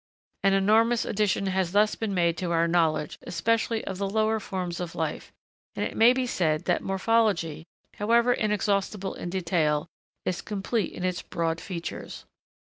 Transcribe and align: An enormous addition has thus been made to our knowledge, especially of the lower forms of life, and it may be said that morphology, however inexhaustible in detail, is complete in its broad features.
An 0.41 0.53
enormous 0.53 1.05
addition 1.05 1.45
has 1.45 1.73
thus 1.73 1.93
been 1.93 2.11
made 2.15 2.35
to 2.37 2.51
our 2.51 2.67
knowledge, 2.67 3.19
especially 3.21 3.85
of 3.85 3.99
the 3.99 4.09
lower 4.09 4.39
forms 4.39 4.79
of 4.79 4.95
life, 4.95 5.31
and 5.75 5.85
it 5.85 5.95
may 5.95 6.11
be 6.11 6.25
said 6.25 6.65
that 6.65 6.81
morphology, 6.81 7.67
however 7.97 8.33
inexhaustible 8.33 9.13
in 9.13 9.29
detail, 9.29 9.85
is 10.25 10.41
complete 10.41 10.91
in 10.93 11.03
its 11.03 11.21
broad 11.21 11.61
features. 11.61 12.25